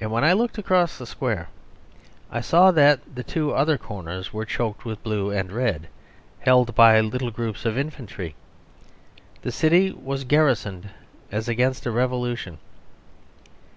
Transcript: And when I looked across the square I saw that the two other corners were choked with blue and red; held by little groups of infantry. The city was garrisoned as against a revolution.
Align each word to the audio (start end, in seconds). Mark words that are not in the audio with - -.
And 0.00 0.10
when 0.10 0.24
I 0.24 0.32
looked 0.32 0.58
across 0.58 0.98
the 0.98 1.06
square 1.06 1.48
I 2.28 2.40
saw 2.40 2.72
that 2.72 3.14
the 3.14 3.22
two 3.22 3.52
other 3.54 3.78
corners 3.78 4.32
were 4.32 4.44
choked 4.44 4.84
with 4.84 5.00
blue 5.04 5.30
and 5.30 5.52
red; 5.52 5.86
held 6.40 6.74
by 6.74 6.98
little 7.00 7.30
groups 7.30 7.64
of 7.64 7.78
infantry. 7.78 8.34
The 9.42 9.52
city 9.52 9.92
was 9.92 10.24
garrisoned 10.24 10.90
as 11.30 11.48
against 11.48 11.86
a 11.86 11.92
revolution. 11.92 12.58